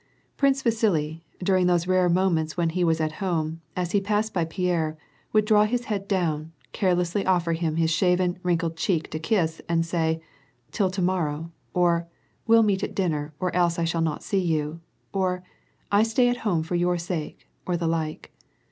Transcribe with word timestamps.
Prince 0.35 0.63
Vasili, 0.63 1.23
during 1.43 1.67
those 1.67 1.85
rare 1.85 2.09
moments 2.09 2.57
when 2.57 2.69
he 2.69 2.83
was 2.83 2.99
at 2.99 3.11
home, 3.21 3.61
as 3.75 3.91
he 3.91 4.01
passed 4.01 4.33
by 4.33 4.43
Pierre, 4.43 4.97
would 5.31 5.45
draw 5.45 5.65
his 5.65 5.85
head 5.85 6.07
down, 6.07 6.51
care 6.71 6.95
lessly 6.95 7.23
offer 7.23 7.53
him 7.53 7.75
his 7.75 7.91
shaven, 7.91 8.39
wrinkled 8.41 8.75
cheek 8.75 9.11
to 9.11 9.19
kiss, 9.19 9.61
and 9.69 9.85
say:" 9.85 10.19
Till 10.71 10.89
to 10.89 11.03
morrow," 11.03 11.51
or" 11.75 12.07
We'll 12.47 12.63
meet 12.63 12.81
at 12.81 12.95
dinner, 12.95 13.35
or 13.39 13.55
else 13.55 13.77
I 13.77 13.83
shall 13.85 14.01
not 14.01 14.23
see 14.23 14.41
you," 14.41 14.79
or," 15.13 15.43
I 15.91 16.01
stay 16.01 16.29
at 16.29 16.37
home 16.37 16.63
for 16.63 16.73
your 16.73 16.97
sake," 16.97 17.47
or 17.67 17.77
the 17.77 17.85
like. 17.85 18.31